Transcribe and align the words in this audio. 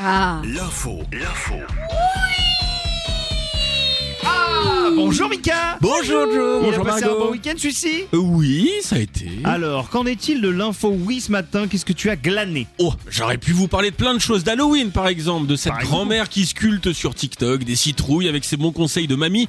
Ah. 0.00 0.40
L'info, 0.44 1.00
l'info. 1.12 1.54
Ah, 4.24 4.90
bonjour 4.94 5.28
Mika 5.28 5.76
Bonjour 5.80 6.32
Joe, 6.32 6.36
Il 6.36 6.38
a 6.38 6.60
bonjour 6.70 6.84
passé 6.84 7.02
un 7.02 7.08
Margot. 7.08 7.24
bon 7.24 7.30
week-end 7.32 7.54
celui-ci? 7.56 8.04
Euh, 8.14 8.18
Oui, 8.18 8.70
ça 8.82 8.94
a 8.94 8.98
été. 9.00 9.28
Alors, 9.42 9.90
qu'en 9.90 10.06
est-il 10.06 10.40
de 10.40 10.48
l'info 10.48 10.96
oui 10.96 11.20
ce 11.20 11.32
matin 11.32 11.66
Qu'est-ce 11.66 11.84
que 11.84 11.92
tu 11.92 12.10
as 12.10 12.14
glané? 12.16 12.68
Oh, 12.78 12.94
j'aurais 13.10 13.38
pu 13.38 13.50
vous 13.50 13.66
parler 13.66 13.90
de 13.90 13.96
plein 13.96 14.14
de 14.14 14.20
choses 14.20 14.44
d'Halloween 14.44 14.92
par 14.92 15.08
exemple, 15.08 15.48
de 15.48 15.56
cette 15.56 15.74
grand-mère 15.80 16.28
qui 16.28 16.46
sculpte 16.46 16.92
sur 16.92 17.12
TikTok, 17.16 17.64
des 17.64 17.74
citrouilles 17.74 18.28
avec 18.28 18.44
ses 18.44 18.56
bons 18.56 18.70
conseils 18.72 19.08
de 19.08 19.16
mamie, 19.16 19.48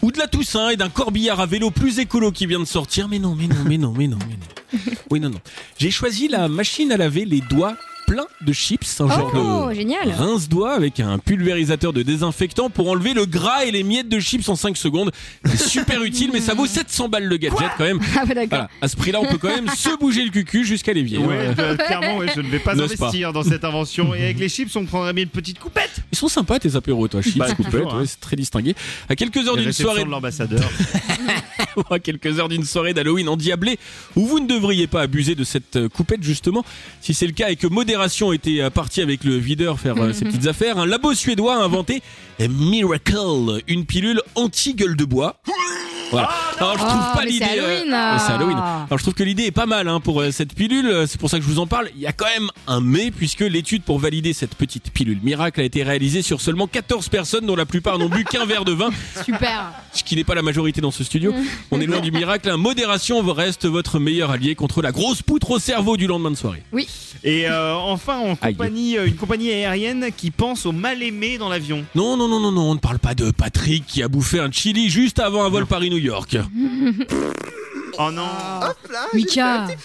ou 0.00 0.10
de 0.12 0.18
la 0.18 0.28
Toussaint 0.28 0.70
et 0.70 0.76
d'un 0.78 0.88
corbillard 0.88 1.40
à 1.40 1.46
vélo 1.46 1.70
plus 1.70 1.98
écolo 1.98 2.32
qui 2.32 2.46
vient 2.46 2.60
de 2.60 2.64
sortir. 2.64 3.06
Mais 3.08 3.18
non, 3.18 3.34
mais 3.34 3.48
non, 3.48 3.56
mais 3.66 3.76
non, 3.76 3.92
mais 3.94 4.06
non, 4.08 4.18
mais 4.26 4.36
non. 4.36 4.92
Oui, 5.10 5.20
non, 5.20 5.28
non. 5.28 5.40
J'ai 5.78 5.90
choisi 5.90 6.28
la 6.28 6.48
machine 6.48 6.90
à 6.90 6.96
laver 6.96 7.26
les 7.26 7.42
doigts 7.42 7.76
pleins 8.14 8.26
de 8.46 8.52
chips, 8.52 9.00
un 9.00 9.08
genre 9.08 9.32
Oh, 9.34 9.68
de 9.70 9.74
génial. 9.74 10.08
rince-doigt 10.12 10.72
avec 10.74 11.00
un 11.00 11.18
pulvérisateur 11.18 11.92
de 11.92 12.02
désinfectant 12.02 12.70
pour 12.70 12.88
enlever 12.88 13.12
le 13.12 13.26
gras 13.26 13.64
et 13.64 13.72
les 13.72 13.82
miettes 13.82 14.08
de 14.08 14.20
chips 14.20 14.48
en 14.48 14.54
5 14.54 14.76
secondes. 14.76 15.10
C'est 15.44 15.58
super 15.68 16.00
utile, 16.04 16.30
mais 16.32 16.40
ça 16.40 16.54
vaut 16.54 16.66
700 16.66 17.08
balles 17.08 17.24
le 17.24 17.36
gadget 17.36 17.70
quand 17.76 17.82
même. 17.84 17.98
Ah 18.16 18.24
d'accord. 18.24 18.46
Voilà, 18.50 18.70
à 18.80 18.86
ce 18.88 18.94
prix-là, 18.96 19.20
on 19.20 19.26
peut 19.26 19.38
quand 19.38 19.48
même 19.48 19.68
se 19.68 19.98
bouger 19.98 20.24
le 20.24 20.30
cucu 20.30 20.64
jusqu'à 20.64 20.92
l'évier. 20.92 21.18
Ouais, 21.18 21.50
euh, 21.58 21.76
clairement, 21.76 22.18
ouais, 22.18 22.28
je 22.36 22.40
ne 22.40 22.48
vais 22.48 22.60
pas 22.60 22.72
investir 22.80 23.32
dans 23.32 23.42
cette 23.42 23.64
invention. 23.64 24.14
Et 24.14 24.22
avec 24.24 24.38
les 24.38 24.48
chips, 24.48 24.74
on 24.76 24.84
prendrait 24.84 25.12
bien 25.12 25.24
une 25.24 25.30
petite 25.30 25.58
coupette 25.58 25.96
Ils 26.12 26.18
sont 26.18 26.28
sympas 26.28 26.60
tes 26.60 26.76
apéros, 26.76 27.08
toi, 27.08 27.20
chips, 27.20 27.36
Bah, 27.38 27.50
coupettes, 27.52 27.72
toujours, 27.72 27.94
hein. 27.94 28.00
ouais, 28.00 28.06
c'est 28.06 28.20
très 28.20 28.36
distingué. 28.36 28.76
À 29.08 29.16
quelques 29.16 29.38
heures 29.48 29.56
d'une 29.56 29.72
soirée, 29.72 30.04
de 30.04 30.10
l'ambassadeur. 30.10 30.60
à 31.90 31.98
quelques 31.98 32.38
heures 32.38 32.48
d'une 32.48 32.64
soirée 32.64 32.94
d'Halloween 32.94 33.28
endiablée, 33.28 33.78
où 34.16 34.26
vous 34.26 34.40
ne 34.40 34.46
devriez 34.46 34.86
pas 34.86 35.02
abuser 35.02 35.34
de 35.34 35.44
cette 35.44 35.76
euh, 35.76 35.88
coupette 35.88 36.22
justement. 36.22 36.64
Si 37.00 37.14
c'est 37.14 37.26
le 37.26 37.32
cas 37.32 37.50
et 37.50 37.56
que 37.56 37.66
modération 37.66 38.32
était 38.32 38.60
euh, 38.60 38.70
partie 38.70 39.00
avec 39.00 39.24
le 39.24 39.36
videur 39.36 39.80
faire 39.80 40.00
euh, 40.00 40.12
ses 40.12 40.24
petites 40.24 40.46
affaires, 40.46 40.78
un 40.78 40.86
labo 40.86 41.14
suédois 41.14 41.56
a 41.56 41.64
inventé 41.64 42.02
a 42.40 42.48
Miracle, 42.48 43.62
une 43.68 43.86
pilule 43.86 44.20
anti-gueule 44.34 44.96
de 44.96 45.04
bois. 45.04 45.40
Voilà. 46.10 46.30
Alors 46.58 46.74
je 46.78 46.84
trouve 46.84 47.00
Oh, 47.14 47.16
pas 47.16 47.24
l'idée. 47.24 47.44
c'est 47.44 47.58
Halloween, 47.58 47.84
ouais, 47.84 48.18
c'est 48.18 48.32
ah. 48.32 48.34
Halloween. 48.34 48.56
Alors 48.58 48.98
je 48.98 49.02
trouve 49.02 49.14
que 49.14 49.22
l'idée 49.24 49.44
est 49.44 49.50
pas 49.50 49.66
mal 49.66 49.88
hein, 49.88 50.00
pour 50.00 50.20
euh, 50.20 50.30
cette 50.30 50.54
pilule. 50.54 50.86
Euh, 50.86 51.06
C'est 51.06 51.18
pour 51.18 51.28
ça 51.30 51.38
que 51.38 51.44
je 51.44 51.48
vous 51.48 51.58
en 51.58 51.66
parle. 51.66 51.88
Il 51.96 52.00
y 52.00 52.06
a 52.06 52.12
quand 52.12 52.26
même 52.26 52.48
un 52.68 52.80
mais 52.80 53.10
puisque 53.10 53.40
l'étude 53.40 53.82
pour 53.82 53.98
valider 53.98 54.32
cette 54.32 54.54
petite 54.54 54.90
pilule 54.92 55.18
miracle 55.22 55.60
a 55.60 55.64
été 55.64 55.82
réalisée 55.82 56.22
sur 56.22 56.40
seulement 56.40 56.66
14 56.66 57.08
personnes 57.08 57.46
dont 57.46 57.56
la 57.56 57.66
plupart 57.66 57.98
n'ont 57.98 58.08
bu 58.08 58.24
qu'un 58.30 58.44
verre 58.46 58.64
de 58.64 58.72
vin, 58.72 58.90
Super. 59.24 59.72
ce 59.92 60.04
qui 60.04 60.14
n'est 60.16 60.24
pas 60.24 60.34
la 60.34 60.42
majorité 60.42 60.80
dans 60.80 60.90
ce 60.90 61.02
studio. 61.04 61.34
On 61.70 61.80
est 61.80 61.86
loin 61.86 62.00
du 62.00 62.12
miracle. 62.12 62.48
hein. 62.50 62.56
Modération 62.56 63.20
reste 63.32 63.66
votre 63.66 63.98
meilleur 63.98 64.30
allié 64.30 64.54
contre 64.54 64.82
la 64.82 64.92
grosse 64.92 65.22
poutre 65.22 65.50
au 65.52 65.58
cerveau 65.58 65.96
du 65.96 66.06
lendemain 66.06 66.30
de 66.30 66.36
soirée. 66.36 66.62
Oui. 66.72 66.88
Et 67.24 67.48
euh, 67.48 67.74
enfin, 67.74 68.18
en 68.18 68.36
Aïe. 68.42 68.54
compagnie, 68.54 68.98
euh, 68.98 69.06
une 69.06 69.16
compagnie 69.16 69.50
aérienne 69.50 70.08
qui 70.16 70.30
pense 70.30 70.66
aux 70.66 70.72
mal-aimés 70.72 71.38
dans 71.38 71.48
l'avion. 71.48 71.84
Non, 71.94 72.16
non, 72.16 72.28
non, 72.28 72.38
non, 72.40 72.52
non, 72.52 72.70
on 72.70 72.74
ne 72.74 72.78
parle 72.80 72.98
pas 72.98 73.14
de 73.14 73.30
Patrick 73.30 73.84
qui 73.86 74.02
a 74.02 74.08
bouffé 74.08 74.38
un 74.40 74.50
chili 74.52 74.90
juste 74.90 75.18
avant 75.18 75.44
un 75.44 75.48
vol 75.48 75.66
Paris-New 75.94 75.98
York. 75.98 76.36
Oh 77.96 78.10
non 78.10 78.26
Mika. 79.12 79.68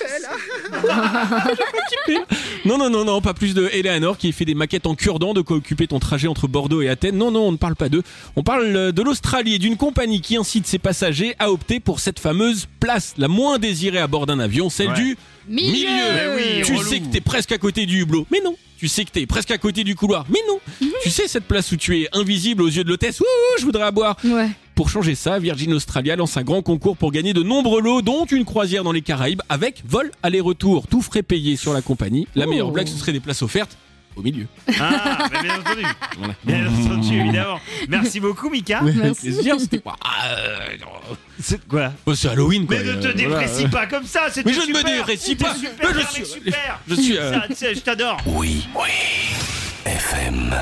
Non, 2.66 2.78
non, 2.80 2.90
non, 2.90 3.06
non, 3.06 3.22
pas 3.22 3.36
plus 3.36 3.54
de 3.54 3.70
Eleanor 3.72 4.18
qui 4.18 4.32
fait 4.32 4.46
des 4.46 4.56
maquettes 4.56 4.88
en 4.88 4.96
cure-dent 4.96 5.34
de 5.36 5.42
quoi 5.42 5.58
occuper 5.58 5.86
ton 5.86 6.00
trajet 6.00 6.28
entre 6.28 6.48
Bordeaux 6.48 6.82
et 6.82 6.90
Athènes. 6.90 7.16
Non, 7.18 7.30
non, 7.30 7.42
on 7.48 7.52
ne 7.52 7.58
parle 7.58 7.76
pas 7.76 7.88
d'eux. 7.88 8.02
On 8.36 8.42
parle 8.42 8.76
euh, 8.76 8.92
de 8.92 9.02
l'Australie 9.04 9.54
et 9.56 9.60
d'une 9.60 9.78
compagnie 9.78 10.22
qui 10.22 10.38
incite 10.38 10.66
ses 10.66 10.80
passagers 10.80 11.36
à 11.38 11.52
opter 11.52 11.80
pour 11.80 12.00
cette 12.00 12.20
fameuse 12.20 12.66
place 12.80 13.14
la 13.20 13.28
moins 13.28 13.60
désirée 13.60 14.00
à 14.00 14.08
bord 14.08 14.26
d'un 14.26 14.40
avion, 14.40 14.72
celle 14.72 14.90
Ouais. 14.90 14.96
du 14.96 15.18
Milieu. 15.48 15.88
milieu. 15.90 15.90
Mais 16.16 16.36
oui, 16.36 16.62
tu 16.66 16.74
relou. 16.76 16.84
sais 16.90 17.00
que 17.00 17.06
t'es 17.08 17.22
presque 17.22 17.52
à 17.52 17.60
côté 17.60 17.86
du 17.86 18.02
hublot, 18.02 18.26
mais 18.32 18.42
non. 18.44 18.56
Tu 18.80 18.88
sais 18.88 19.06
que 19.06 19.12
t'es 19.12 19.26
presque 19.28 19.52
à 19.52 19.58
côté 19.60 19.84
du 19.84 19.96
couloir, 19.96 20.26
mais 20.30 20.40
non. 20.48 20.60
Tu 21.04 21.10
sais 21.12 21.28
cette 21.28 21.46
place 21.46 21.72
où 21.72 21.76
tu 21.76 22.00
es 22.02 22.08
invisible 22.14 22.64
aux 22.64 22.68
yeux 22.70 22.84
de 22.84 22.90
l'hôtesse. 22.90 23.20
Ouh, 23.20 23.26
je 23.60 23.66
voudrais 23.66 23.84
à 23.84 23.92
boire. 23.92 24.16
Ouais. 24.24 24.50
Pour 24.80 24.90
changer 24.90 25.14
ça, 25.14 25.40
Virgin 25.40 25.74
Australia 25.74 26.16
lance 26.16 26.38
un 26.38 26.42
grand 26.44 26.62
concours 26.62 26.96
pour 26.96 27.12
gagner 27.12 27.34
de 27.34 27.44
nombreux 27.44 27.82
lots, 27.82 28.02
dont 28.02 28.24
une 28.24 28.46
croisière 28.46 28.86
dans 28.86 28.94
les 28.94 29.02
Caraïbes 29.02 29.42
avec 29.50 29.84
vol 29.86 30.10
aller-retour, 30.24 30.88
tout 30.88 31.02
frais 31.02 31.22
payé 31.22 31.58
sur 31.58 31.74
la 31.74 31.82
compagnie. 31.82 32.30
La 32.34 32.46
Oh. 32.46 32.50
meilleure 32.50 32.72
blague, 32.72 32.88
ce 32.88 32.96
serait 32.96 33.12
des 33.12 33.20
places 33.20 33.42
offertes 33.42 33.76
au 34.16 34.22
milieu. 34.22 34.46
Ah, 34.80 35.18
bah, 35.30 35.42
bien 35.44 35.56
entendu 35.60 35.86
Voilà. 36.18 36.34
Bien 36.46 36.66
entendu, 36.68 37.20
évidemment 37.20 37.60
Merci 37.90 38.22
beaucoup 38.22 38.50
Mika 38.50 38.80
Merci. 38.82 39.20
plaisir, 39.32 39.60
c'était 39.60 39.80
pas. 39.80 39.98
Ah, 40.02 40.28
euh. 40.38 40.60
C'est 41.42 41.68
quoi 41.68 41.92
Oh, 42.06 42.16
c'est 42.16 42.30
Halloween 42.30 42.66
quoi. 42.66 42.78
Mais 42.78 42.86
ne 42.86 42.94
te 42.94 43.08
euh, 43.08 43.14
voilà, 43.28 43.42
déprécie 43.44 43.68
pas 43.68 43.86
comme 43.86 44.06
ça, 44.06 44.28
Mais 44.46 44.54
je 44.54 44.62
ne 44.62 44.78
me 44.78 44.82
déprécie 44.96 45.36
pas. 45.36 45.56
super, 45.56 45.90
Mais 45.94 46.02
je 46.02 46.08
suis- 46.08 46.26
super 46.26 46.80
Je 46.88 46.96
suis. 46.96 47.18
euh, 47.18 47.34
Ça, 47.34 47.48
tu 47.50 47.56
sais, 47.56 47.76
Je 47.76 47.80
t'adore 47.82 48.18
Oui, 48.28 48.66
oui. 48.76 48.90
FM. 49.86 50.54